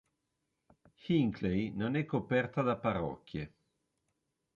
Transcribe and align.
Hinckley 1.05 1.73
non 1.75 1.95
è 1.95 2.05
coperta 2.05 2.63
da 2.63 2.75
parrocchie. 2.75 3.53